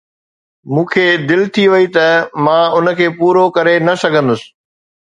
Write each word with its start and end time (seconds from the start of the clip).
مون 0.73 0.85
کي 0.91 1.05
دل 1.29 1.41
ٿي 1.53 1.65
وئي 1.71 1.87
ته 1.95 2.05
مان 2.43 2.63
ان 2.77 2.85
کي 2.97 3.07
پورو 3.17 3.43
ڪري 3.55 3.75
نه 3.87 3.93
سگھندس. 4.03 4.41